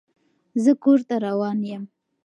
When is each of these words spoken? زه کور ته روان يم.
زه 0.63 0.71
کور 0.83 0.99
ته 1.07 1.15
روان 1.25 1.59
يم. 1.71 1.83